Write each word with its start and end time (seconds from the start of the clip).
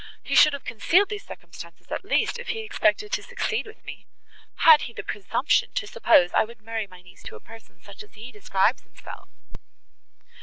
He 0.23 0.33
should 0.33 0.53
have 0.53 0.65
concealed 0.65 1.09
these 1.09 1.27
circumstances, 1.27 1.91
at 1.91 2.03
least, 2.03 2.39
if 2.39 2.47
he 2.49 2.61
expected 2.61 3.11
to 3.11 3.21
succeed 3.21 3.67
with 3.67 3.85
me. 3.85 4.07
Had 4.65 4.81
he 4.89 4.93
the 4.93 5.03
presumption 5.03 5.69
to 5.75 5.85
suppose 5.85 6.33
I 6.33 6.43
would 6.43 6.63
marry 6.63 6.87
my 6.87 7.03
niece 7.03 7.21
to 7.21 7.35
a 7.35 7.39
person 7.39 7.79
such 7.83 8.01
as 8.01 8.15
he 8.15 8.31
describes 8.31 8.81
himself!" 8.81 9.29